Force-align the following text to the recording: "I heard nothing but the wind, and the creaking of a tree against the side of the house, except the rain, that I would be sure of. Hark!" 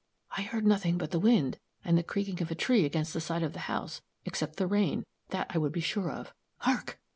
"I 0.35 0.41
heard 0.41 0.65
nothing 0.65 0.97
but 0.97 1.11
the 1.11 1.19
wind, 1.19 1.59
and 1.85 1.95
the 1.95 2.01
creaking 2.01 2.41
of 2.41 2.49
a 2.49 2.55
tree 2.55 2.85
against 2.85 3.13
the 3.13 3.21
side 3.21 3.43
of 3.43 3.53
the 3.53 3.59
house, 3.69 4.01
except 4.25 4.55
the 4.55 4.65
rain, 4.65 5.05
that 5.29 5.51
I 5.53 5.59
would 5.59 5.71
be 5.73 5.79
sure 5.79 6.09
of. 6.09 6.33
Hark!" 6.57 6.99